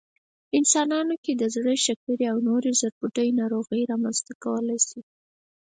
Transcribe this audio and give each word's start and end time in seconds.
انسانانو 0.57 1.13
کې 1.23 1.33
د 1.35 1.43
زړه، 1.55 1.73
شکرې 1.85 2.25
او 2.31 2.37
نورې 2.47 2.69
د 2.71 2.75
زړبوډۍ 2.79 3.29
ناروغۍ 3.39 3.81
کمولی 4.41 4.79
شي 4.87 5.01